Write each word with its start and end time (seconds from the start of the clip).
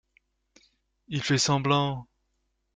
Il 1.09 1.21
fait 1.21 1.37
semblant. 1.37 2.07